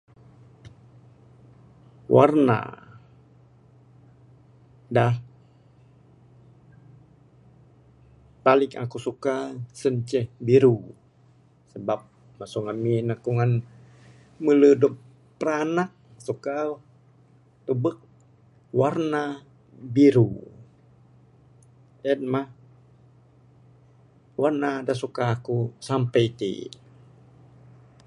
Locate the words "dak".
4.95-5.15